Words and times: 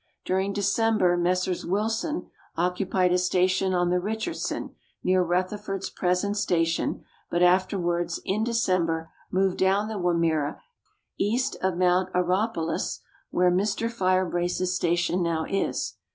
During 0.25 0.51
December 0.51 1.15
Messrs. 1.15 1.63
Wilson 1.63 2.31
occupied 2.57 3.11
a 3.13 3.19
station 3.19 3.71
on 3.75 3.91
the 3.91 3.99
Richardson, 3.99 4.73
near 5.03 5.21
Rutherford's 5.21 5.91
present 5.91 6.37
station, 6.37 7.03
but 7.29 7.43
afterwards 7.43 8.19
(in 8.25 8.43
December) 8.43 9.11
moved 9.29 9.59
down 9.59 9.89
the 9.89 9.99
Wimmera, 9.99 10.59
east 11.19 11.55
of 11.61 11.77
Mount 11.77 12.09
Arapiles, 12.15 13.01
where 13.29 13.51
Mr. 13.51 13.91
Firebrace's 13.91 14.75
station 14.75 15.21
now 15.21 15.45
is. 15.47 15.93